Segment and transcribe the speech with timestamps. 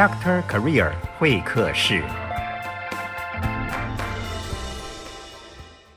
[0.00, 2.02] Doctor Career 会客室。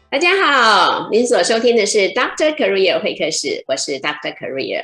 [0.10, 4.84] 大家好，您所收听的是 Doctor Career 会客室，我是 Doctor Career。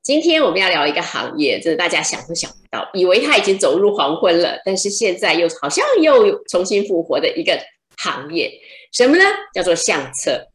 [0.00, 7.58] 今天我们要聊一个行业，真的大家想都想不到，以为它已经走入黄昏了，但是现在又好像又重新复活的一个
[7.96, 8.48] 行业，
[8.92, 9.24] 什么呢？
[9.52, 10.46] 叫做相册。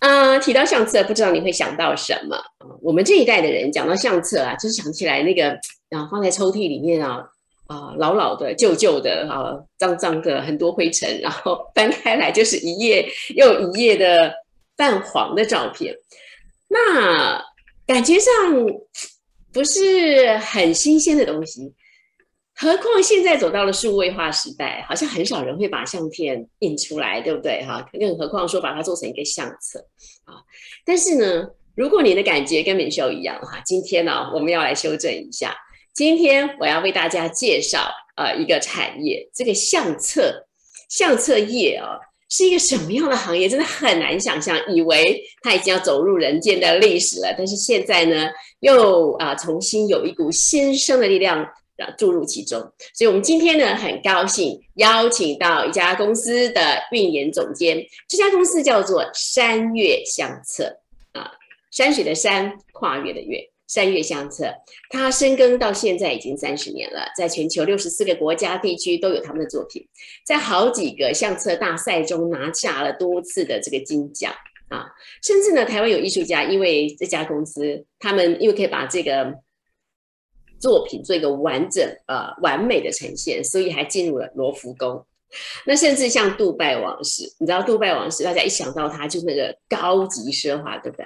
[0.00, 2.36] 啊，提到相册，不知道你会想到什么？
[2.82, 5.58] 我们这一代的人讲到相册啊，就是想起来那个
[5.94, 7.30] 啊，放在抽屉里面啊。
[7.66, 14.30] 啊，老老的、旧旧的，啊，脏脏的，很多灰尘，然后 翻开来就是一页又一页的
[14.76, 15.96] 泛黄的照片，
[16.68, 17.42] 那
[17.86, 18.30] 感觉上
[19.50, 21.72] 不是很新鲜的东西。
[22.54, 27.64] 何况现在走到了数位化时代，好像很少人会把相片印出来，对不对？
[27.64, 29.78] 哈，更何况说把它做成一个相册
[30.24, 30.34] 啊。
[30.84, 35.56] 但是呢，如果你的感觉跟美秀一样哈，今天呢，我们要来修正一下。
[35.94, 40.44] 今天我要为大家介绍呃一个产业，这个相册
[40.90, 43.48] 相册业啊是一个什么样的行业？
[43.48, 51.44] 真的很难想象，以为它已经要走入人间的历史了，但是现在呢又啊重新有一股新生的力量
[51.76, 52.58] 啊注入其中。
[52.92, 60.80] 所以，我们今天呢很高兴邀请到一家公司的运营总监，这家公司叫做山岳相册
[61.12, 61.30] 啊，
[61.70, 63.48] 山水的山，跨越的越。
[63.74, 64.54] 三月相册，
[64.88, 69.84] 它深耕到现在已经三十年了，在全球六十四个国家地区都有他们的作品，
[70.24, 74.32] 在好几个相册大赛中拿下了多次的这个金奖
[74.68, 74.86] 啊，
[75.24, 79.34] 甚至呢，台湾有艺术家因为这家公司，他们因为可以把这个
[80.60, 85.04] 作品做一个完整呃完美的呈现，所以还进入了罗浮宫。
[85.66, 91.04] 那甚至像杜拜王室，你知道杜拜王室，大家一想到它就那个高级奢华，对不对？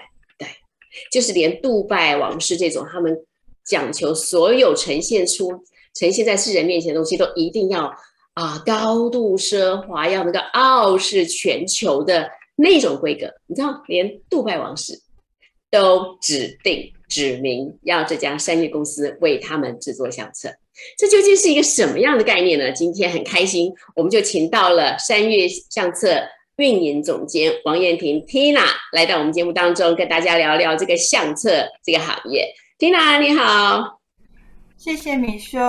[1.10, 3.16] 就是连杜拜王室这种，他们
[3.64, 5.50] 讲求所有呈现出、
[5.94, 7.92] 呈现在世人面前的东西，都一定要
[8.34, 13.26] 啊高度奢华，要那个傲视全球的那种规格。
[13.46, 15.00] 你知道，连杜拜王室
[15.70, 20.48] 都指定指明要这家山岳公司为他们制作相册，
[20.96, 22.72] 这究竟是一个什么样的概念呢？
[22.72, 26.20] 今天很开心，我们就请到了山月相册。
[26.58, 32.52] 运营总监王燕婷 Tina 来到我们节目当中，跟大家聊聊这个相册这个行业。
[32.80, 34.00] Tina 你好，
[34.76, 35.60] 谢谢米秀，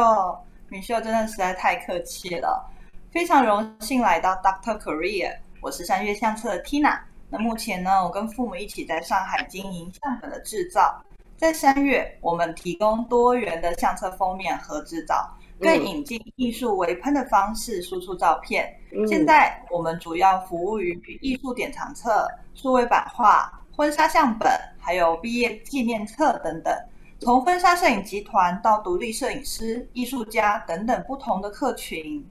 [0.67, 2.67] 米秀真的实在太客气了，
[3.11, 5.38] 非常荣幸来到 Doctor Korea。
[5.61, 6.97] 我是三月相册的 Tina。
[7.29, 10.99] 那目前呢，我跟父母一起在上海经营相本的制造，
[11.38, 15.38] 在三月我们提供多元的相册封面和制造。
[15.59, 18.74] 更引进艺术微喷的方式输出照片。
[19.08, 24.50] 现在我们主要服务于艺术典藏册、数位版画、婚纱相本，
[24.80, 26.74] 还有毕业纪念册等等。
[27.20, 32.26] 从婚纱摄影集团到独立摄影师、艺术家等等不同的客群，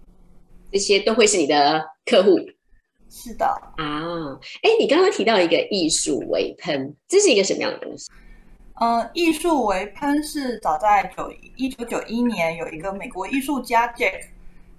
[0.73, 2.31] 这些都会是你的客户。
[3.11, 3.47] 是的
[3.77, 8.11] 啊，哎，你刚刚提到一个艺术微喷，这是一个什么样的东西？
[8.81, 14.27] 嗯，艺术为喷是早在九一九九一年有一个美国艺术家 Jack，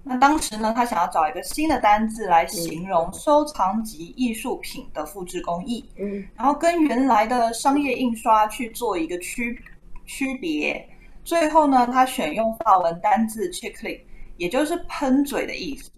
[0.02, 9.58] 那当时呢，他想要找一个新的单字来形容收藏级艺术品的复制工艺，嗯，然后跟原来的商业印刷去做一个区
[10.06, 10.88] 区别，
[11.22, 14.00] 最后呢，他选用法文单字 chickly，
[14.38, 15.90] 也就是喷嘴的意思，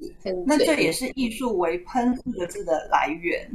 [0.45, 3.49] 那这也是艺术为喷四个字的来源。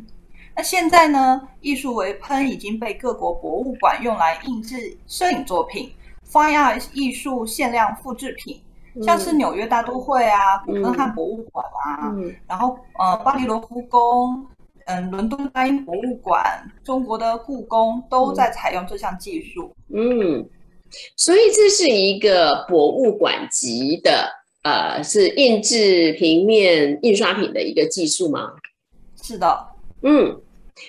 [0.57, 1.39] 那现在呢？
[1.61, 5.91] 艺术微喷已经被各国博物馆用来印制摄影作品
[6.27, 8.59] ，fine art 艺术限量复制品，
[9.03, 12.11] 像是纽约大都会啊、古根汉博物馆啊，
[12.47, 14.43] 然后呃巴黎罗浮宫、
[14.87, 16.43] 嗯伦敦大英博物馆、
[16.83, 19.71] 中国的故宫都在采用这项技术。
[19.93, 20.43] 嗯，
[21.15, 24.27] 所以这是一个博物馆级的，
[24.63, 28.53] 呃，是印制平面印刷品的一个技术吗？
[29.21, 29.67] 是的，
[30.01, 30.41] 嗯。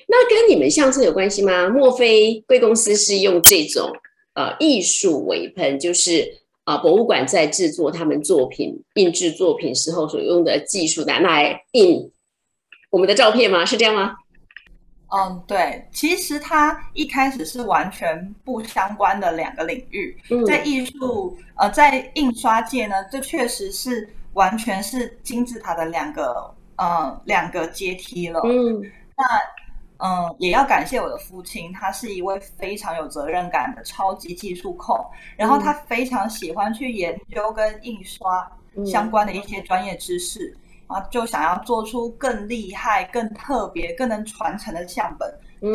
[0.06, 1.69] 那跟你们相册有关系吗？
[1.69, 3.91] 莫非贵公司是用这种
[4.34, 6.26] 呃艺术为喷，就是
[6.65, 12.10] 啊博物馆在制作他们作品印制作品时候所用的技术拿来印
[12.91, 13.65] 我们的照片吗？
[13.65, 14.15] 是这样吗？
[15.10, 20.16] 嗯，对，其实它一开始是完全不相关的两个领域，
[20.47, 28.41] 在艺术呃在印刷界呢，这确实是完全是金字塔的两个呃两个阶梯了。
[28.45, 28.83] 嗯，
[29.16, 29.24] 那。
[29.98, 34.97] 嗯，也要感谢我的父亲，他是一位非常有责任感的超级技术控，
[35.36, 38.50] 然后他非常喜欢去研究跟印刷
[38.86, 40.56] 相关的一些专业知识
[40.86, 45.28] 啊，就想要做出更厉害、更特别、更能传承的相本。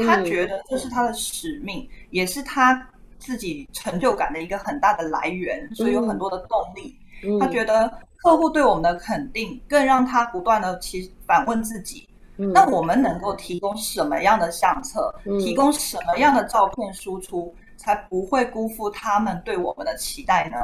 [0.05, 2.87] 他觉得这是他的使命，也是他
[3.19, 6.97] 自己成就感的一个很大的来源，所以有很多的动力。
[7.41, 20.57] 他觉得客户对我们的肯定，更让他不断的其反问自己：那我们能够提供什么样的相册，提供什么样的照片输出，才不会辜负他们对我们的期待呢？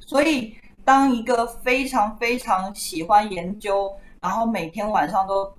[0.00, 5.52] 所以，当一个非常非常喜欢研究，然后每天晚上都。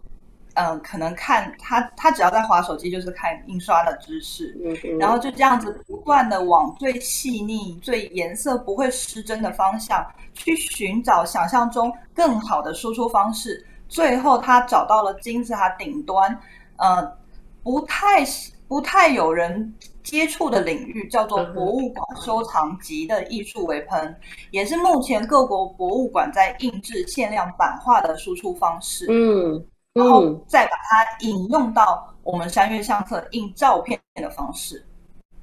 [0.60, 4.58] 嗯，可能看他，他只要在划手机，就是看印刷的知识，
[5.00, 10.04] 然后就这样子不断的往最细腻、最颜色不会失真的方向
[10.34, 13.64] 去寻找想象中更好的输出方式。
[13.88, 16.40] 最后，他找到了金字塔顶端，
[16.78, 17.18] 呃，
[17.64, 18.26] 不太
[18.68, 19.74] 不太有人
[20.04, 24.16] 接触的领域，叫做博物馆收藏级的艺术微喷，
[24.52, 29.06] 也是目前各国博物馆在印制限量版画的输出方式。
[29.10, 29.66] 嗯。
[29.94, 34.86] 然后再把它引用到我们三月相册印照片的方式。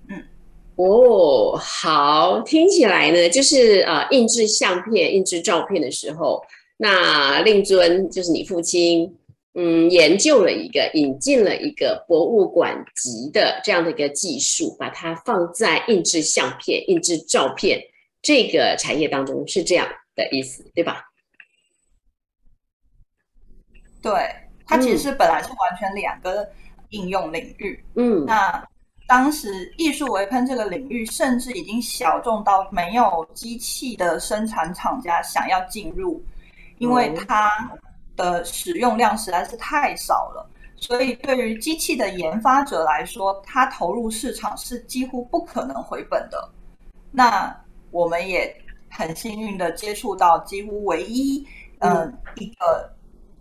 [0.09, 0.25] 嗯，
[0.77, 6.41] 哦，好，听起来呢，就是呃，印制相片、印制照片的时候，
[6.77, 9.17] 那令尊就是你父亲，
[9.55, 17.81] 嗯，研究了一个，引进了一个博物馆级的这样的一个技术，把它放在印制相片、印制照片
[18.23, 21.05] 这个产业当中，是这样的意思，对吧？
[24.03, 24.13] 对。
[24.67, 26.49] 它其实是本来是完全两个
[26.89, 28.67] 应用领域，嗯，那
[29.07, 36.25] 当时艺术微喷这个领域甚至已经小众到没有机器的生产厂家想要进入，
[36.79, 37.51] 因为它
[38.17, 46.49] 的使用量实在是太少了，所以对于机器的研发者来说，它投入市场是几乎不可能回本的。
[47.11, 47.55] 那
[47.91, 48.55] 我们也
[48.91, 51.47] 很幸运的接触到几乎唯一，
[51.79, 52.91] 嗯，一个。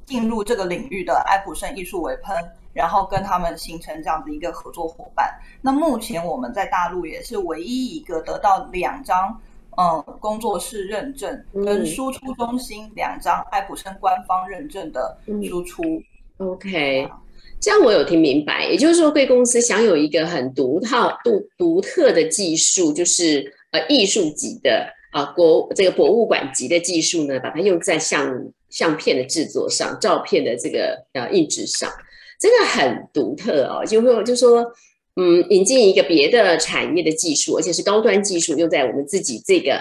[0.06, 2.36] 进入这个领域的爱普生艺术微喷，
[2.74, 5.34] 然后跟他们形成这样的一个合作伙伴。
[5.62, 9.40] 那目前我们在大陆也是唯一一个得到两张
[9.78, 15.18] 嗯工作室认证跟输出中心两张爱普生官方认证的
[15.48, 15.84] 输出。
[16.38, 17.10] OK，
[17.60, 18.66] 这样我有听明白。
[18.68, 28.52] 也就是说，贵公司享有一个很独套、独独特的技术，就是呃艺术级的啊国这个博物馆级的技术呢，把它用在相。
[28.74, 31.88] 相片的制作上，照片的这个呃印制上，
[32.40, 33.86] 真的很独特哦。
[33.86, 34.66] 就会就说，
[35.16, 39.76] 嗯，引进一个别的产业的技术，而且是高端技术，用在我们自己这个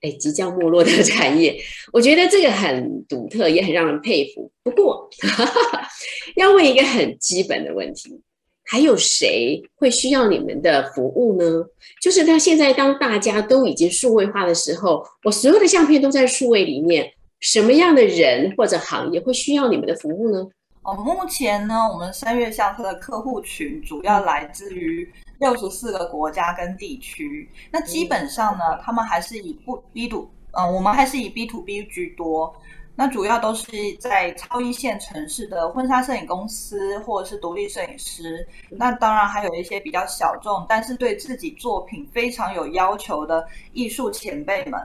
[0.00, 1.56] 哎即将没落的 产业，
[1.92, 4.50] 我觉得这个很独特，也很让人佩服。
[4.62, 5.88] 不过，哈 哈
[6.36, 8.20] 要问一个很基本的问题，
[8.64, 11.64] 还有谁会需要你们的服务呢？
[12.00, 17.12] 就是他现在当大家都已经数位化的时候，我所有的相片都在数位里面。
[17.40, 20.44] 什么样的人或者行业会需要你们的服务呢？
[20.88, 25.06] 哦，目前呢，我们三月相册的客户群主要来自于
[25.38, 27.46] 六十四个国家跟地区。
[27.70, 32.50] 那基本上呢，他们还是以不 B to，嗯，我们还是以 B to B 居多。
[32.94, 33.66] 那主要都是
[34.00, 38.48] 在超一线城市的婚纱摄影公司或者是独立摄影师。
[38.70, 44.80] 那当然还有一些比较小众，但是对自己作品非常有要求的艺术前辈们。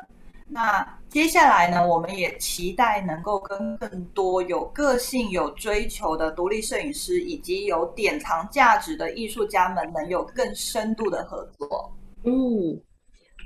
[0.49, 11.94] 那接下来呢，我们也期待能够跟更多有个性、有追求的独立摄影师，以及有典藏价值的艺术家们，能有更深度的合作。
[12.24, 12.81] 嗯，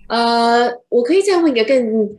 [0.08, 2.10] 呃，我可以再问一个更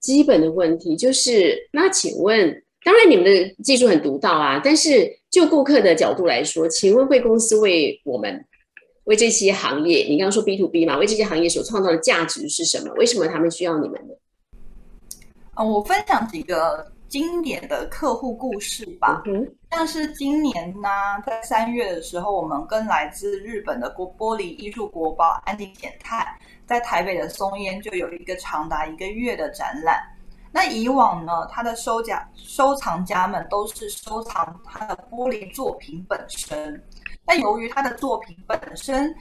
[0.00, 8.42] 基本的问题，就是那请问，当然你们的技术很独到啊，但是就顾客的角度来说，请问贵公司为我们
[9.04, 12.94] 为这些行业，你刚刚说 B to B 嘛，为这些行业所创造的价值是什么？
[12.94, 14.14] 为什么他们需要你们呢？
[15.54, 19.22] 啊，我分享几个经典的客户故事吧。
[19.70, 20.88] 像是今年呢，
[21.24, 30.02] 在三月的时候，我们跟来自日本的国玻璃艺术国宝安井简泰，在台北的松烟就有一个长达一个月的展览。
[30.50, 36.82] 那以往呢，他的收家收藏家们都是收藏他的玻璃作品本身，
[37.24, 39.14] 但由于他的作品本身，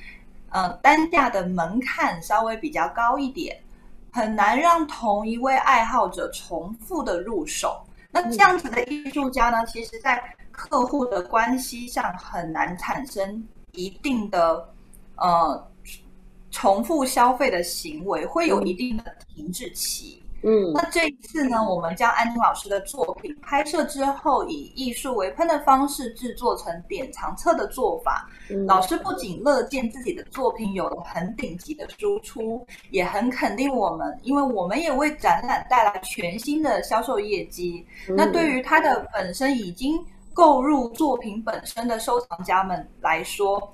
[0.50, 3.56] 呃，单价的门槛稍微比较高一点。
[4.14, 7.84] 很难让同一位爱好者重复的入手。
[8.12, 14.70] 那这样子的艺术家呢，其实在客户的关系上很难产生一定的
[15.16, 15.68] 呃
[16.52, 20.23] 重复消费的行为，会有一定的停滞期。
[20.44, 28.28] 嗯，那这一次呢，我们将安宁老师的作品拍摄之后，以艺术为喷的方式制作成典藏册的做法。
[28.68, 37.86] 老师不仅乐见自己的作品有了很顶级的输出，也很肯定我们，因为我们也为展览带来全新的销售业绩。
[38.10, 39.98] 那对于他的本身已经
[40.34, 43.74] 购入作品本身的收藏家们来说，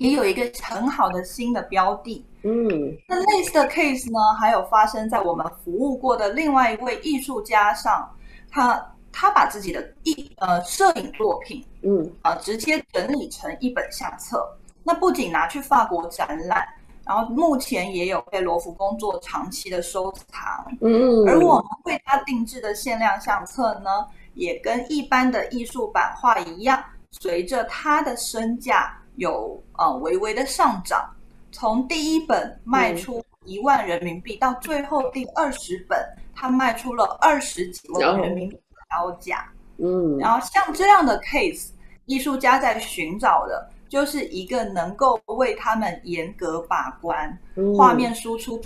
[0.00, 2.24] 也有一个很好的新的标的。
[2.42, 2.58] 嗯，
[3.06, 8.08] 那类似的 case 呢，还有发生在我们服务过的另外一位艺术家上，
[8.50, 14.42] 他他把自己的艺呃摄影作品，嗯啊、直接整理成一本相册。
[14.82, 16.66] 那不仅拿去法国展览，
[17.04, 20.64] 然后目前也有被罗浮宫做长期的收藏。
[20.80, 31.08] 嗯，而我们为他定制的限量相册呢，也跟一般的艺术版画一样，随着他的身价有呃微微的上涨，
[31.52, 35.98] 从第一本卖出一万人民币，到最后第二十本，
[36.34, 39.46] 它卖出了二十几万人民币的高价。
[39.76, 40.16] 嗯。
[40.16, 41.68] 然后像这样的 case，
[42.06, 47.76] 艺术家在寻找的就是一个能够为他们严格把关，嗯。
[47.76, 48.58] 画面输出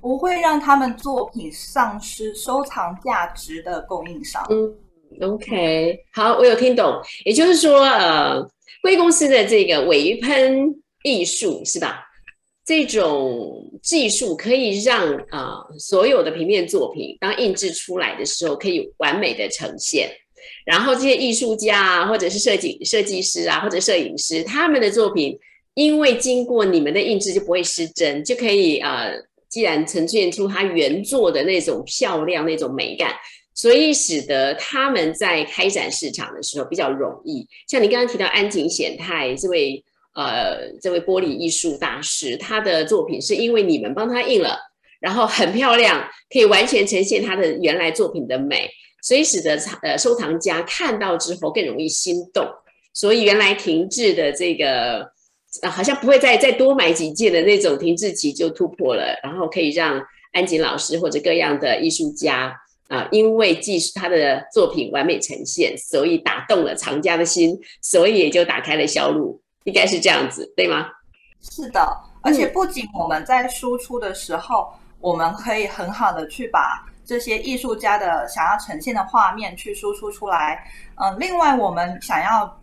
[0.00, 4.44] 不会让他们作品丧失收藏价值的供应商。
[4.50, 4.74] 嗯
[5.22, 8.46] ，OK，好，我有听懂，也就是说，呃，
[8.84, 10.74] 贵公司的这个微喷
[11.04, 12.04] 艺术是吧？
[12.66, 20.10] 这种技术可以让啊、所有的平面作品当印制出来的时候，可以完美的呈现。
[20.66, 25.38] 然后这些艺术家啊，或者是设计设计师啊，或者摄影师，他们的作品
[25.72, 29.14] 因为经过你们的印制就不会失真，就可以呃，
[29.48, 33.14] 既然呈现出它原作的那种漂亮、那种美感，
[33.54, 37.46] 所以使得他们在开展市场的时候比较容易。
[37.68, 39.84] 像你刚刚提到安井显太这位
[40.14, 44.58] 呃这位玻璃艺术大师，他的作品是因为你们帮他印了，
[45.00, 48.68] 然后很漂亮，可以完全呈现他的原来作品的美，
[49.02, 52.46] 所以使得呃收藏家看到之后更容易心动。
[52.92, 55.14] 所以原来停滞的这个。
[55.62, 62.52] 啊，好像不会再再多买几件的那种停滞期就突破了，然后可以让安吉老师或者各样的艺术家
[62.94, 70.86] 啊，因为技术他的作品完美呈现，所以打动了藏家的心，所以也就打开了销路，应该是这样子，对吗？
[71.40, 71.84] 是的，
[72.22, 80.64] 而且不仅我们在输出的时候，我们可以很好的去把这些艺术家的想要呈现的画面去输出出来。
[80.96, 82.60] 嗯、另外我们想要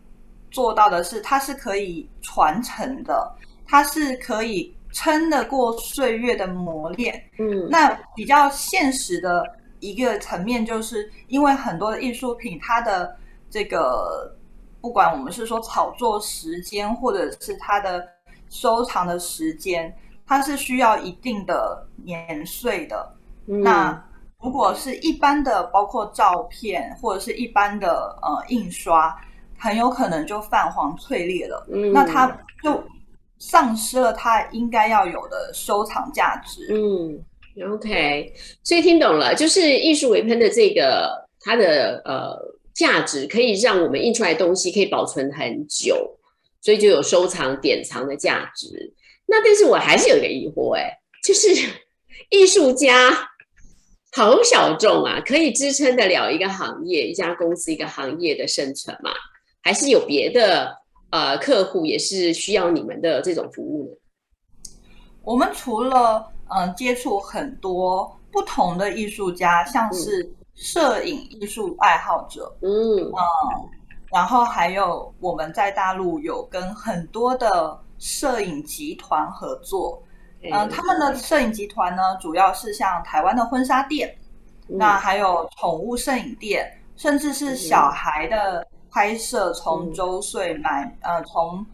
[0.50, 3.30] 做到的是，它是可以传承的，
[3.66, 7.22] 它是可以撑得过岁月的磨练。
[7.38, 9.44] 嗯那比较现实的
[9.82, 13.14] 一个层面，就是因为很多的艺术品，它的
[13.50, 14.32] 这个
[14.80, 18.08] 不管我们是说炒作时间，或者是它的
[18.48, 19.92] 收藏的时间，
[20.24, 23.16] 它是需要一定的年岁的。
[23.48, 24.04] 嗯那
[24.40, 29.16] 如果是一般的，包括照片或者是一般的呃印刷，
[29.58, 31.66] 很有可能就泛黄脆裂了。
[31.72, 32.26] 嗯那它
[32.62, 32.82] 就
[33.38, 36.68] 丧失了它应该要有的收藏价值。
[36.70, 37.24] 嗯
[37.60, 38.32] ，OK，
[38.62, 42.38] 所以听懂了，就是艺术微喷的这个它的呃
[42.74, 46.18] 价值，可以让我们印出来的东西可以保存很久，
[46.60, 48.94] 所以就有收藏典藏的价值。
[49.26, 50.90] 那但是我还是有一个疑惑、哎，
[51.24, 51.48] 就是
[52.30, 53.28] 艺术家
[54.12, 59.10] 好小众啊，可以支撑得了一个行业、一家公司、一个行业的生存吗？
[59.62, 60.74] 还是有别的
[61.10, 64.70] 呃客户也是需要你们的这种服务呢？
[65.22, 72.70] 我们除了嗯、呃接触很多不同的艺术家，像是摄影艺术爱好者，嗯。
[72.70, 73.12] 嗯
[74.12, 80.02] 然后还有我们在大陆有跟很多的摄影集团合作，
[80.42, 84.14] 嗯、他们的摄影集团呢，主要是像台湾的婚纱店，
[84.68, 84.76] 嗯。
[84.76, 91.64] 那还有宠物摄影店，甚至是小孩的拍摄，从周岁买呃从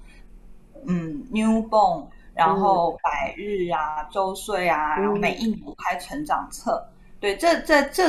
[0.86, 2.06] 嗯 newborn，
[2.38, 6.80] 然后百日啊、周岁啊，然后每一年拍成长册。
[7.18, 8.04] 对，这这这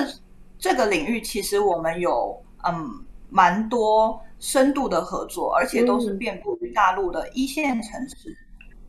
[0.59, 8.37] 这个领域，其实我们有嗯蛮多深度的合作，而且都是遍布于大陆的一线城市。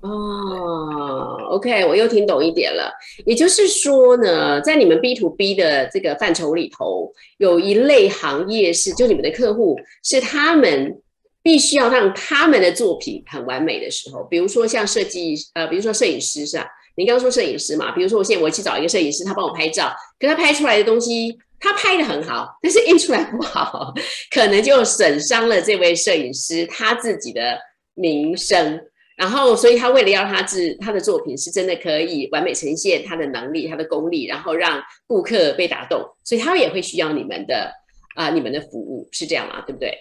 [0.02, 2.90] 哦，OK，我又听懂一点了。
[3.26, 10.98] 也就是说呢，在你们 B to B 的这个范畴里头，有一类行业是，就你们的客户是他们
[11.42, 16.66] 必须要让他们的作品很完美的时候，比如说像设计，呃，比如说摄影师是吧？
[16.96, 23.94] 你刚刚说摄影师嘛，比如说我现在我去找一个摄影师，他帮我拍照，可他拍出来的东西，他拍的很好，但是印出来不好，
[24.30, 27.58] 可能就损伤了这位摄影师他自己的
[27.94, 28.80] 名声。
[29.16, 37.70] 然后，所以他为了要他自他的作品是真的可以完美呈现他的能力、他的功力，然后让顾客被打动，所以他也会需要你们的
[38.14, 39.62] 啊、你们的服务，是这样吗？
[39.66, 39.92] 对不对？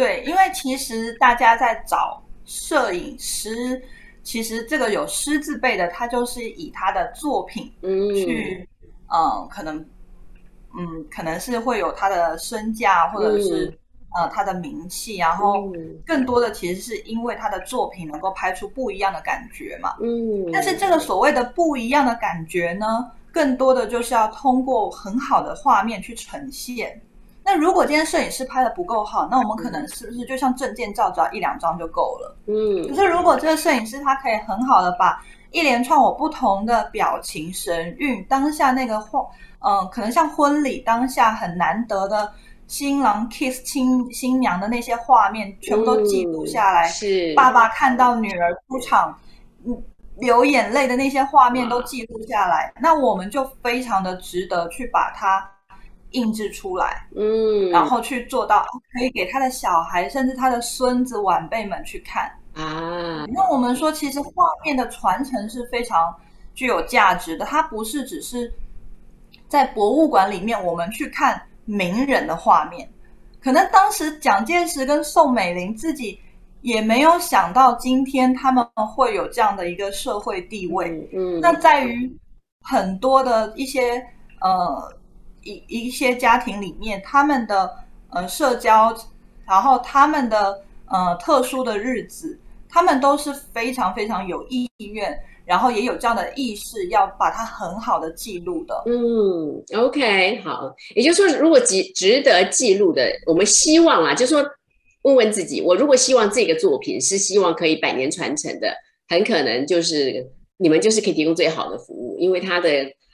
[0.00, 3.82] 对，因为其实大家在找摄影师，
[4.22, 8.66] 其实这个有师字辈的，他就是以他的作品嗯，去，
[9.08, 9.76] 嗯，可能，
[10.74, 13.78] 嗯，可能是会有他的身价，或者是、
[14.14, 15.70] 呃他的名气，然后
[16.06, 19.94] 更多的其实是因为他的作品能够拍出不一样的感觉嘛。
[20.00, 26.98] 嗯，但是这个所谓的不一样的感觉呢，更多的就是要通过很好的画面去呈现。
[27.42, 32.36] 那如果今天摄影师拍的不够好，那我们可能是不是就像证件照，只要一两张就够了？
[32.46, 35.20] 嗯，可是如果这个摄影师他可以很好的把
[35.50, 39.20] 一连串我不同的表情、神韵，当下那个画，
[39.60, 42.30] 嗯，可能像婚礼当下很难得的
[42.68, 46.86] 新郎 kiss 新新娘的那些画面，全部都记录下来。
[46.86, 49.18] 是爸爸看到女儿出场，
[49.66, 49.82] 嗯，
[50.18, 55.50] 流眼泪的那些画面都记录下来，那我们就非常的值得去把它
[56.12, 62.30] 印制出来，嗯，然后去做到可以给他的小孩，甚至他的孙子晚辈们去看。
[62.54, 66.12] 啊，那我们说，其实画面的传承是非常
[66.52, 67.44] 具有价值的。
[67.44, 68.52] 它不是只是
[69.46, 72.90] 在博物馆里面我们去看名人的画面，
[73.40, 76.18] 可能当时蒋介石跟宋美龄自己
[76.60, 81.08] 也没有想到，今天他们会有这样的一个社会地位。
[81.12, 82.12] 嗯，那在于
[82.68, 84.04] 很多的一些
[84.40, 84.92] 呃
[85.42, 87.70] 一一些家庭里面，他们的
[88.10, 88.96] 呃社交，
[89.46, 90.62] 然后他们的。
[90.92, 92.36] 呃，特殊的日子，
[92.68, 98.74] 他们都是非常非常有意愿，然后也有这样的意识，要把它很好的记录的。
[98.86, 104.44] 嗯，OK，好，也就是说，如果值值得记录的，我们希望啊，就是说，
[105.02, 108.74] 问问自己，我如果希望这个作品是希望可以百年传承的，
[109.06, 112.68] 很可能就是你们就是可以提供最好的服务，因为它的。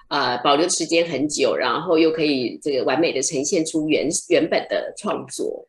[0.08, 5.66] 呃，保留时间很久，然后又可以这个完美的呈现出原原本的创作。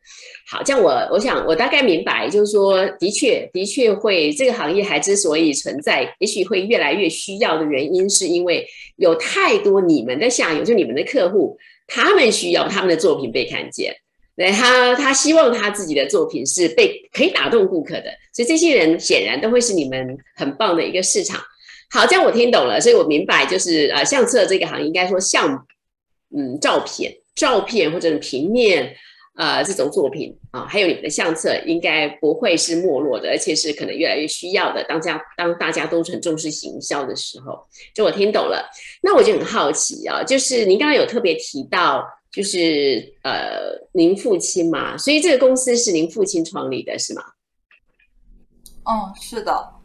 [0.48, 8.64] 好，这样我我想我大概明白，就是说，的确的确会这个行业还之所以存在，也许会越来越需要的原因，是因为
[8.96, 13.92] 有太多你们的下游，就你们的客户，他们需要他们的作品被看见，
[14.36, 21.40] 对他他希望他自己的作品是被可以打动顾客的，所以这些人显然都会是你们很棒的一个市场。
[21.90, 25.66] 好，这样我听懂了，所以我明白，就是呃，相册这个行业应该说像，
[26.36, 28.94] 嗯，照片、照片或者平面，
[29.36, 34.84] 呃，这种作品啊，还有你们的相册，应该不会是没落的，而且是可能越来越需要的。
[34.84, 38.68] 当家当大家都很重视行销的时候，就我听懂了。
[39.02, 47.22] 那我就很好奇啊，就是您刚刚有特别提到，就是呃，您父亲嘛，所以这个公司是您父亲创立的，是吗？
[48.84, 49.77] 嗯，是的。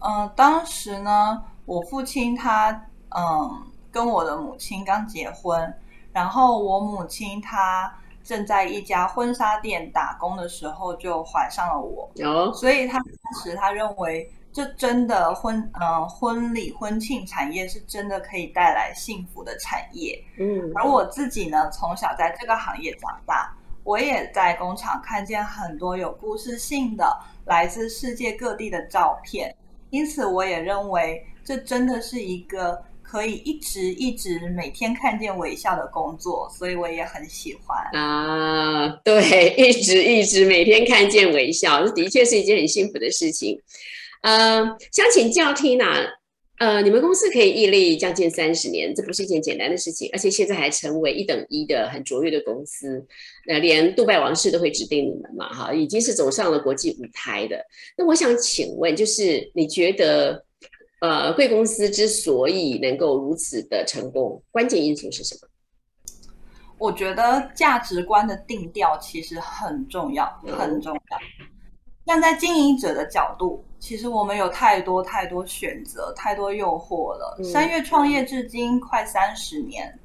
[0.00, 2.70] 嗯，当时呢，我父亲他
[3.16, 5.74] 嗯跟我的母亲刚结婚，
[6.12, 12.10] 然后我母亲她正在一家婚纱店打工的时候就怀上了我，
[12.52, 23.50] 所以他当时他认为这真的婚嗯婚礼婚庆产业是真的可以带来幸福的产业，嗯，而我自己呢从小在这个行业长大，
[23.82, 29.54] 我也在工厂看见很多有故事性的来自世界各地的照片。
[29.90, 38.88] 因此，我也认为这真的是一个可以一直一直每天看见微笑的工作，所以我也很喜欢啊。
[39.02, 43.58] 对，一直一直每天看见微笑，这的确是一件很幸福的事情。
[44.20, 46.06] 呃，想请教 Tina，
[46.58, 53.04] 呃，你们公司可以屹立将近三十年，这不是一件简单的事情，而且现在还成为一等一的很卓越的公司，
[53.46, 57.64] 那连杜拜王室都会指定你们嘛，哈，已经是走上了国际舞台的。
[57.96, 60.44] 那我想请问，就是你觉得，
[61.00, 65.48] 呃，贵公司之所以能够如此的成功，关键因素是什么？
[66.76, 71.18] 我觉得价值观的定调其实很重要，很重要。
[72.08, 73.62] 站在经营者的角度。
[73.78, 77.38] 其实我们有太多太多选择，太多诱惑了。
[77.44, 79.96] 三月创业至今快三十年，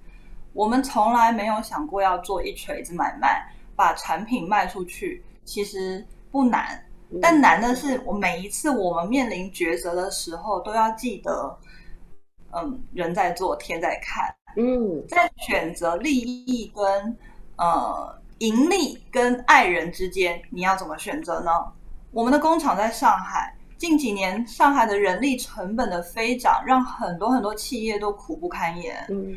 [0.52, 3.42] 我们从来没有想过要做一锤子买卖，
[3.74, 5.24] 把产品卖出去。
[5.46, 6.78] 其实不难，
[7.22, 11.58] 但难的是，我每一次我们面临抉择的时候，都要记得，
[12.52, 14.36] 嗯，人在做，天在看。
[14.58, 17.18] 嗯，在选择利益跟
[17.56, 21.50] 呃盈利跟爱人之间，你要怎么选择呢？
[22.14, 23.54] 我们的工厂在上海。
[23.76, 29.06] 近几年，上海的人力成本的飞涨，让很多很多企业都苦不堪言。
[29.10, 29.36] 嗯，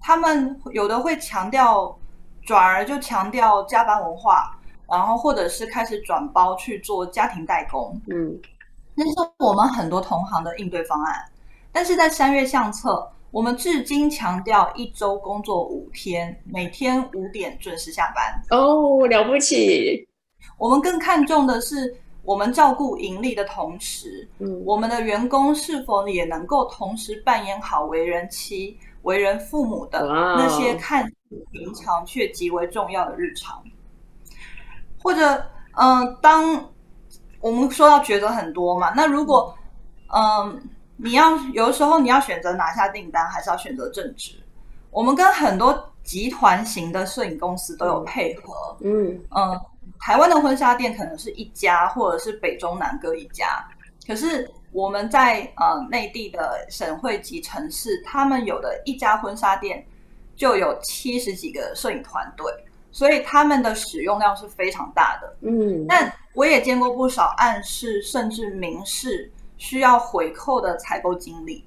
[0.00, 1.94] 他们有的会强调，
[2.42, 4.56] 转而就强调加班文化，
[4.88, 8.00] 然后或者是开始转包去做家庭代工。
[8.06, 8.34] 嗯，
[8.94, 11.22] 那是我们很多同行的应对方案。
[11.70, 18.58] 但是在三月相册，我们至今强调一周工作五天，每天五点准时下班。
[18.58, 20.08] 哦，了不起！
[20.58, 21.96] 我们更看重的是。
[22.26, 33.62] 我们照顾盈利的同时，嗯，我们的员工是否也能够同时扮演好为人妻、为人父母的那些看似平常却极为重要的日常？
[35.00, 35.40] 或者
[35.76, 36.68] 嗯，当
[37.40, 39.56] 我们说到抉择很多嘛，那如果
[40.12, 40.60] 嗯，
[40.96, 44.32] 你要有的时候你要选择拿下订单，还是要选择正职？
[44.90, 49.60] 我们跟很多集团型的摄影公司都有配合，嗯嗯，
[50.00, 53.66] 台湾的婚纱店可能是一家，或者是北中南各一家。
[54.06, 59.84] 可是我们在呃内地的省会级城市，他们有的一家婚纱店
[60.36, 62.46] 就有七十几个摄影团队，
[62.92, 65.36] 所以他们的使用量是非常大的。
[65.40, 71.64] 嗯，但我也见过不少暗示甚至明示需要回扣的采购经历。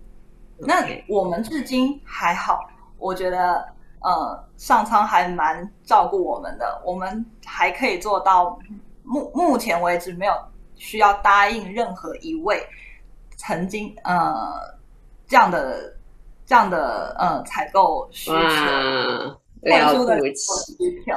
[0.57, 3.67] 那我们至今还好，我觉得
[4.01, 8.57] 呃上苍还蛮照顾我们的，我们还可以做到
[9.03, 10.33] 目目前为止没有
[10.75, 12.65] 需要答应任何一位
[13.35, 14.75] 曾经呃
[15.27, 15.95] 这样的
[16.45, 18.35] 这样的呃采购需求。
[18.35, 21.13] 哇，特殊的了不起，需求。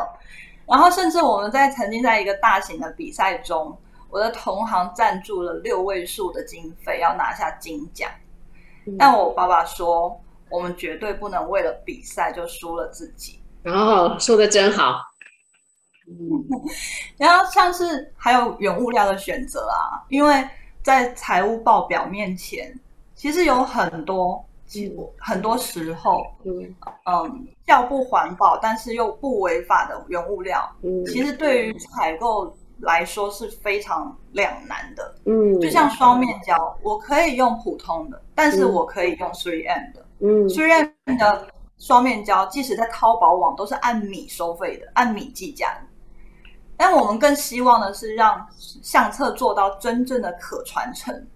[0.66, 3.77] 然后，甚至我们在曾经在一个大型的比赛中，
[4.11, 8.11] 我的同行赞助了六位数的经费，要拿下金奖。
[8.87, 10.18] 嗯但我爸爸说，
[10.53, 13.43] 我们绝对不能为了比赛就输了自己。
[13.65, 15.01] 哦，说的真好，
[17.17, 20.45] 然后像是还有原物料的选择啊，因为
[20.83, 22.77] 在财务报表面前，
[23.15, 24.45] 其实有很多，
[25.17, 26.75] 很多时候，嗯
[27.07, 35.15] 嗯，较不环保但是又不违法的原物料，嗯其实对于采购来说是非常两难的。
[35.27, 40.05] 嗯，就像双面胶，我可以用普通的，但是我可以用 3M 的。
[40.25, 45.77] 嗯 3M 的双面胶，即使在淘宝网都是按米收费的，按米计价。
[46.77, 51.27] 但我们更希望的是让相册做到真正的可传承。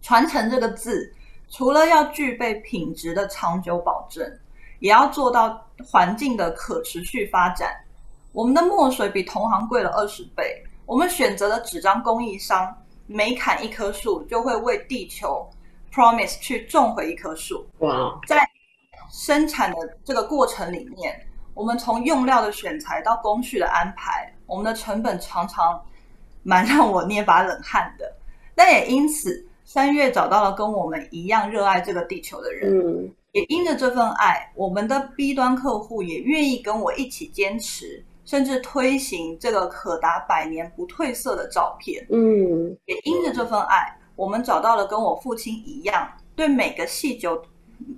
[0.00, 1.12] 传承这个字，
[1.50, 4.26] 除了要具备品质的长久保证，
[4.78, 7.76] 也要做到环境的可持续发展。
[8.32, 12.74] 我们的墨水比同行贵了二十倍，我们选择的纸张供应商，
[13.06, 15.46] 每砍一棵树就会为地球
[15.98, 17.66] promise 去种回一棵树。
[17.80, 18.48] 哇，在
[19.10, 21.20] 生产的这个过程里面，
[21.54, 25.82] 我们从用料的选材到工序的安排，我们的成本常常
[26.44, 28.14] 蛮让我捏把冷汗的。
[28.54, 42.06] 但也因此，三月找到了跟我们一样热爱这个地球的人，嗯也因着这份爱，我们的 B 端客户也愿意跟我一起坚持，甚至推行这个可达百年不褪色的照片。
[42.10, 47.28] 嗯也因着这份爱，我们找到了跟我父亲一样，对每个细节、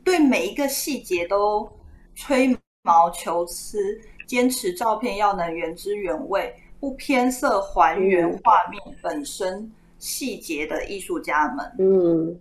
[0.05, 1.67] 对每一个细节都
[2.15, 11.73] 吹毛求疵，坚持照片要能原汁原味，不偏色，还原嗯画面本身细节的艺术家们。
[11.79, 12.39] 嗯，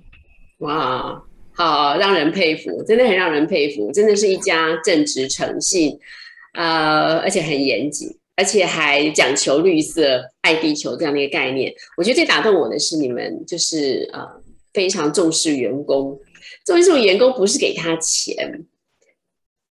[0.57, 5.97] 哇，好让人佩服，真的很让人佩服，真的是一家正直诚信，
[6.53, 11.73] 呃，而且很严谨，而且还讲求绿色、爱地球这样的一个概念。
[11.97, 14.25] 我觉得最打动我的是你们就是呃
[14.73, 16.17] 非常重视员工，
[16.65, 18.63] 重视员工不是给他钱，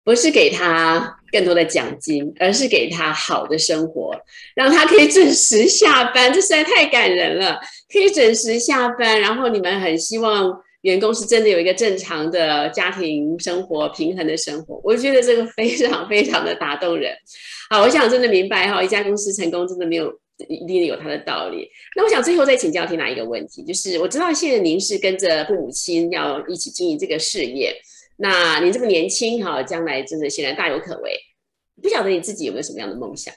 [0.05, 4.15] 不是给他更多的奖金，而是给他好的生活，
[4.55, 7.59] 让他可以准时下班，这实在太感人了。
[7.91, 17.13] 可以准时下班，然后你们很希望员工是真的有一个正常的家庭生活、平衡的生活，我觉得这个非常非常的打动人。
[17.69, 20.13] 好，我想真的明白哈，一家公司成功真的没有
[20.49, 21.69] 一定有它的道理。
[21.95, 27.73] 那我想最后再请教缇娜一个问题，就是我知道现在您是跟着父母亲要一起经营这个事业，
[28.17, 31.17] 那您这么年轻哈，将来真的显然大有可为。
[31.81, 33.33] 不晓得你自己有没有什么样的梦想？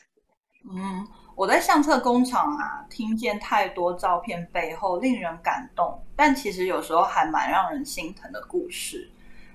[0.69, 1.07] 嗯，
[1.37, 9.11] 我在相册工厂啊，听见太多照片背后令人感动，但其实有时候还蛮让人心疼的故事。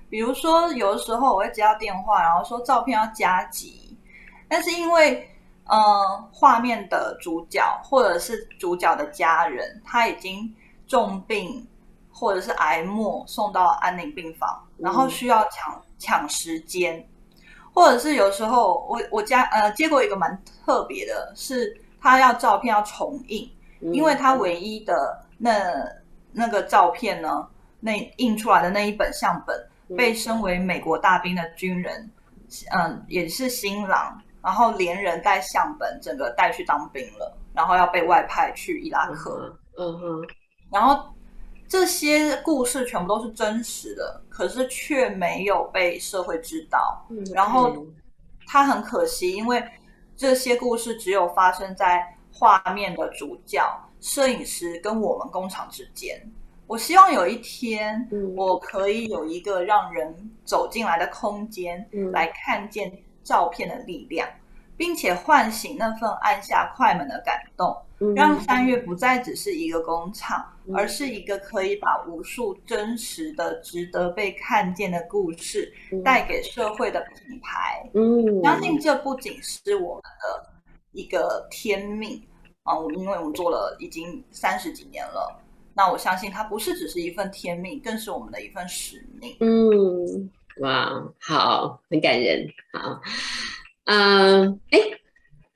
[0.08, 3.98] 比如说，有的时候我会接到电话，然后说照片要加急，
[4.46, 5.28] 但是因为
[5.64, 10.54] 嗯、呃画面的主角或者是主角的家人他已经
[10.86, 11.66] 重病
[12.12, 17.04] 或者是癌末送到安宁病房，然后需要抢抢时间。
[17.72, 25.52] 或者是有时候我我家呃接过一个蛮特别的，是他要照片要重印，嗯因为他唯一的那
[26.32, 27.46] 那个照片呢，
[27.80, 29.56] 那印出来的那一本相本
[29.88, 32.10] 嗯被身为美国大兵的军人，
[32.72, 39.54] 嗯，也是新郎，然后连人带相本，整个带去当兵了，然后要被外派去伊拉克。
[39.78, 40.28] 嗯哼，
[40.70, 41.02] 然后
[41.72, 47.02] 这些故事全部都是真实的，可是却没有被社会知道。
[47.08, 47.74] 嗯然后
[48.46, 49.64] 它很可惜，因为
[50.14, 53.64] 这些故事只有发生在画面的主角、
[54.02, 56.22] 摄影师跟我们工厂之间。
[56.66, 62.92] 我希望有一天，嗯我可以有一个让人走进来的空间，嗯来看见
[63.24, 64.28] 照片的力量，
[64.76, 67.74] 并且唤醒那份按下快门的感动，
[68.14, 75.72] 让三月不再只是一个工厂，而是一个可以把无数真实的、值得被看见的故事
[76.04, 77.88] 带给社会的品牌。
[77.94, 80.50] 嗯，相信这不仅是我们的
[80.92, 82.22] 一个天命
[82.64, 85.38] 啊，因为我们做了已经三十几年了。
[85.74, 89.34] 那我相信它不是只是一份天命，更是我们的一份使命。
[89.40, 93.00] 嗯，哇，好，很感人，好。
[93.84, 94.78] 嗯，哎，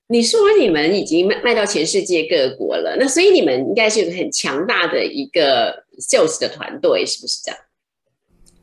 [0.08, 7.60] 你说你们已经卖卖到全世界各国了，那所以你们应该是有个很强大的一个 sales 的团队，是不是这样？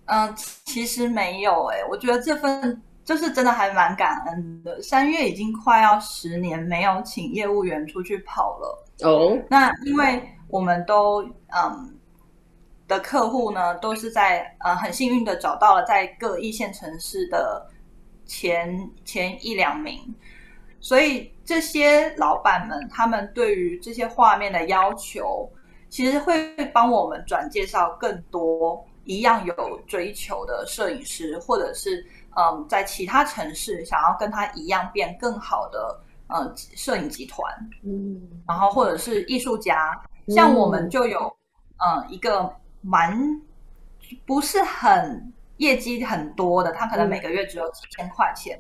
[0.06, 4.82] 嗯，其实没有哎，我觉得这份就是真的还蛮感恩的。
[4.82, 9.38] 三月已经快要十年没有请业务员出去跑了哦。
[9.49, 11.23] 那因为我们都
[11.56, 11.97] 嗯
[12.88, 17.69] 的客户呢，都是在呃很幸运的找到了在各一线城市的。
[18.25, 19.99] 前前一两名，
[20.79, 25.49] 所以这些老板们，他们对于这些画面的要求，
[25.89, 37.45] 其实会帮我们转介绍更多一样有追求的摄影师，或者是嗯，在其他城市想要跟他一样变更好的嗯摄影集团，
[37.84, 41.34] 嗯，然后或者是艺术家，像我们就有
[41.77, 42.51] 嗯一个
[42.82, 43.17] 蛮
[44.25, 45.34] 不是很。
[45.58, 48.60] 业绩很多的，他可能每个月只有几千块钱，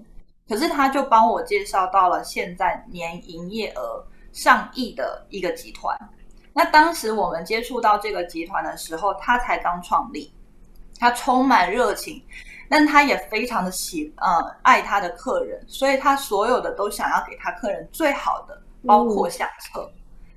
[0.53, 5.97] 可是他就帮我介绍到了现在年营业额上亿的一个集团。
[6.53, 10.31] 那当时我们接触到这个集团的时候，他才刚创立，
[10.99, 12.23] 他充满热情，
[12.69, 19.91] 但他也非常的喜呃爱他的客人，所以他所有的都想要给他客人最好的，包括相册。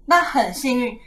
[0.07, 0.98] 那很幸运，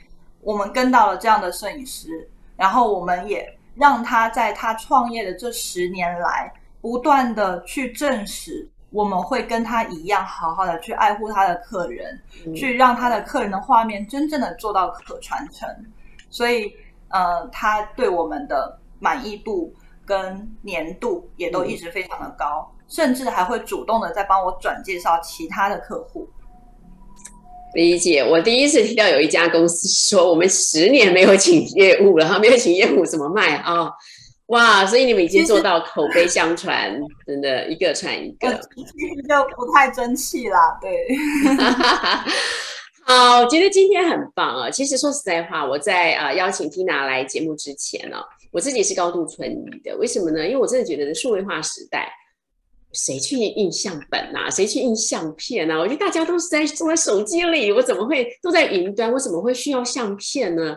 [0.41, 3.51] 我们跟到了这样的摄影师，然后我们也。
[3.75, 12.19] 让他在他创业的这十年来，不断的去证实，我们会跟他一样，好好的去爱护他的客人，
[12.55, 15.69] 去让他的客人的画面真正的做到可传承。
[16.29, 16.73] 所以，
[17.09, 19.73] 呃，他对我们的满意度
[20.05, 26.27] 跟粘度也都一直非常的高，甚至还会主动的在帮我转介绍其他的客户。
[27.75, 33.91] 理解，我第一次听到有一家公司说我们十年没有请业务了，哈，没有请业务怎么卖啊？
[34.49, 38.81] 哇，所以你们已经做到口碑相传， 真的一个传一个，其
[39.15, 40.77] 实就不太争气啦。
[40.81, 40.91] 对，
[43.05, 44.69] 好，我觉得今天很棒啊。
[44.69, 48.17] 其实说实在话，我在啊邀请 Tina 来节目之前呢，
[48.51, 49.95] 我自己是高度存疑的。
[49.97, 50.43] 为什么呢？
[50.45, 52.11] 因为我真的觉得数位化时代。
[52.91, 54.49] 谁去印相本呐？
[54.49, 55.77] 谁去印相片呐？
[55.77, 59.13] 我觉得大家都是在坐在手机里，我怎么会都在云端？
[59.13, 60.75] 我怎么会需要相片呢？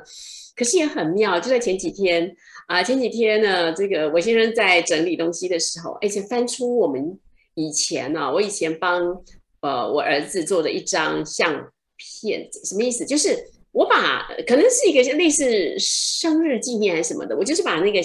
[0.55, 2.31] 可是也很妙，就在前几天
[2.67, 7.19] 啊，前几天呢，这个我先生在整理东西的时候，而且翻出我们
[7.55, 9.23] 以前呢，我以前帮
[9.61, 13.05] 呃我儿子做的一张相片，什么意思？
[13.05, 13.51] 就是。
[13.73, 18.01] 我把可能是一个类似生日纪念还是什么的，我就是把那个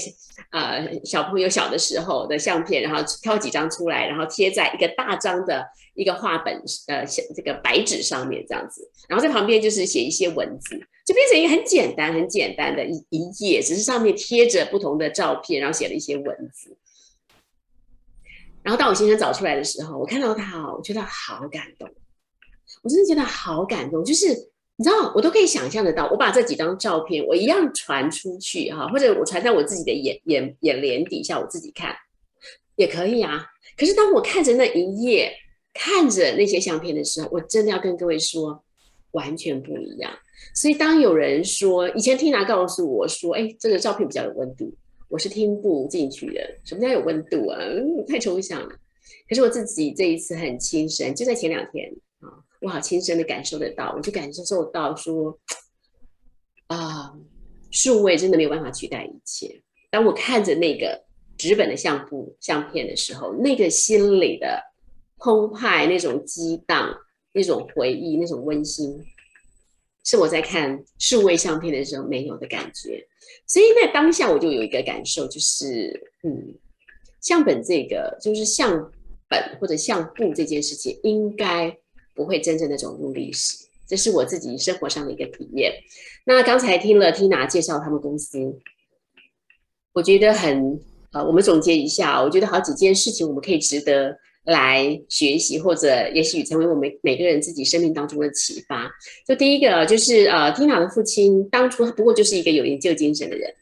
[0.52, 5.62] 呃小朋友小的时候的相片，然后挑几张出来，然后贴在一个大张的
[5.94, 16.78] 一个画本呃这个白纸上面这样子，然后在旁边就是写一些文字，就变成一个很简单很简单的一一页，只是上面贴着不同的照片，然后写了一些文字。
[18.62, 21.90] 然后当我先生找出来的时候，我看到他哦，我觉得好感动，
[22.84, 24.52] 我真的觉得好感动，就是。
[24.80, 31.96] 你知道，我都可以想象得到，我把这几张照片，我一样传出去哈，或者我传在我自己的眼眼眼帘底下，我自己看
[32.76, 33.44] 也可以啊。
[33.76, 35.34] 可是当我看着那一页，
[35.74, 38.64] 看着那些相片的时候，我真的要跟各位说，
[39.14, 40.14] 完全不一样。
[40.54, 44.74] 所以当有人说，以前听拿告诉我说，哎，这个照片比较有温度，
[45.08, 46.42] 我是听不进去的。
[46.64, 47.60] 什么叫有温度啊？
[48.08, 48.70] 太抽象了。
[49.30, 52.30] 可是我自己这一次很亲身，就在前两天啊。
[52.62, 55.38] 我好亲身的感受得到，我就感受受到说，
[56.68, 57.14] 啊，
[57.70, 59.62] 数位真的没有办法取代一切。
[59.92, 61.04] 当我看着那个
[61.38, 64.60] 纸本的相簿相片的时候，那个心里的
[65.18, 66.98] 澎湃、那种激荡、
[67.32, 68.98] 那种回忆、那种温馨，
[70.08, 73.06] 是我在看数位相片的时候没有的感觉。
[73.46, 76.56] 所以那当下我就有一个感受，就是嗯，
[77.22, 78.92] 相本这个就是相
[79.30, 81.78] 本或者相簿这件事情，应该。
[82.18, 85.72] 不会真正的走入历史，这是我自己生活上的一个体验。
[86.26, 88.40] 那刚才听了 Tina 介绍他们公司，
[89.94, 94.18] 我觉得很呃，我们总结一下，我觉得好几件事情我们可以值得
[94.48, 98.90] 来学习，或者也许成为我们每个人自己生命当中的启发。
[99.28, 103.54] 就第一个就是呃，Tina 的父亲当初他不过就是一个有研究精神的人，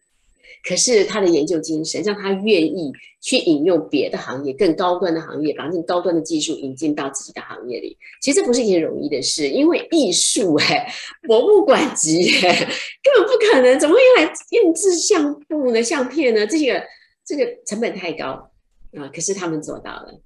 [0.63, 7.97] 可是他的研究精神让他愿意去引用别的行业更高端的行业，把更高端的技术引进到自己的行业里。
[8.21, 10.87] 其实这不是一件容易的事，因为艺术哎，
[11.27, 12.53] 博物馆级哎，
[13.01, 16.45] 根本不可能，怎么会用来印制相簿呢、相片呢？
[16.45, 16.83] 这个
[17.25, 18.51] 这个成本太高
[18.95, 19.09] 啊！
[19.11, 20.21] 可是他们做到了，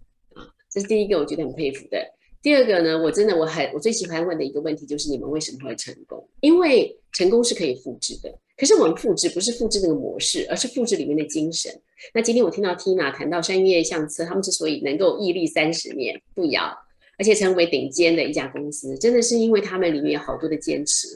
[0.72, 1.98] 这是第一个，我觉得很佩服的。
[2.42, 6.26] 第二个呢，我真的我很我最喜欢问的一个问题就是你们为什么会成功？
[6.42, 8.34] 因为成功是可以复制的。
[8.56, 11.72] 可是我们复制不是复制那个模式，而是复制里面的精神。
[12.14, 16.74] 那今天我听到 Tina 谈到商业相册，他们之所以能够屹立三十年不摇，
[17.18, 21.08] 而且成为顶尖的一家公司，真的是因为他们里面有好多的坚持，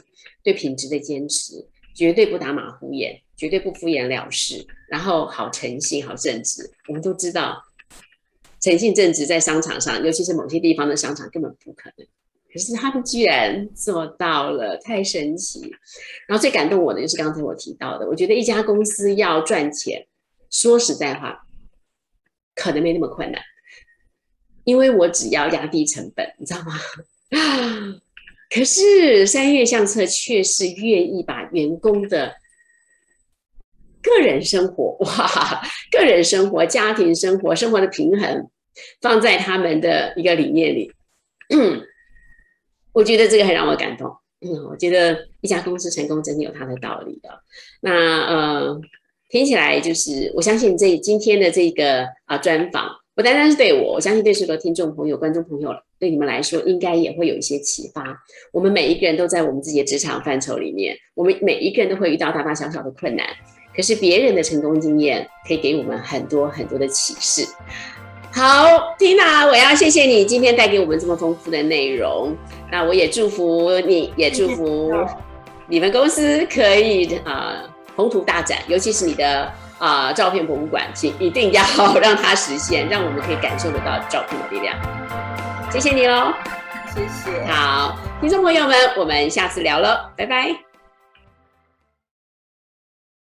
[0.41, 6.69] 对品质的坚持，绝对不打马虎眼，绝对不敷衍了事，然后好诚信、好正直。
[6.87, 7.61] 我们都知道，
[8.63, 12.07] 诚信正直在商场上，尤其是某些地方的商场根本不可能。
[12.49, 15.59] 可是他们居然做到了，太神奇！
[16.27, 20.07] 然后最感动我的就是刚才我提到的，我觉得一家公司要赚钱，
[20.49, 21.45] 说实在话，
[22.55, 23.41] 可能没那么困难，
[24.63, 26.79] 因为我只要压低成本，你知道吗？
[27.31, 27.99] 啊
[28.49, 32.35] 可是三月相册却是愿意把员工的
[33.99, 38.47] 个人生活，哇，个人生活、家庭生活、生活的平衡，
[39.01, 40.91] 放在他们的一个理念里。
[42.93, 44.15] 我觉得这个很让我感动。
[44.45, 47.29] 嗯，我觉得一家公司成功真的有它的道理的。
[47.81, 47.91] 那
[48.25, 48.81] 呃，
[49.29, 58.03] 听起来就是我相信这今天的这个啊专访，不单单是对我，我相信对所有听众朋友、观众朋友，对你们来说应该也会有一些启发。
[58.51, 63.25] 我们每一个人都在我们自己的职场范畴里面，我们每一个人都会遇到大大小小的困难，
[63.73, 67.47] 可是别人的成功经验可以给我们很多很多的启示。
[68.35, 72.35] 好，Tina，我要谢谢你今天带给我们这么丰富的内容。
[72.71, 74.91] 那我也祝福你，也祝福
[75.67, 77.61] 你们公司可以啊
[77.95, 81.63] 宏图大展，尤其是你的啊照片博物馆，请一定要
[82.01, 84.75] 让它实现，让我们可以感受得到照片的力量。
[85.71, 86.33] 谢谢你喽，
[86.95, 87.45] 谢谢。
[87.45, 90.72] 好，听众朋友们，我们下次聊了，拜拜。